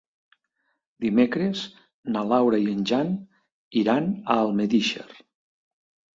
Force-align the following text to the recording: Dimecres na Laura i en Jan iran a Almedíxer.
Dimecres 1.03 1.61
na 2.15 2.23
Laura 2.31 2.61
i 2.65 2.73
en 2.73 2.81
Jan 2.93 3.13
iran 3.83 4.09
a 4.09 4.41
Almedíxer. 4.47 5.07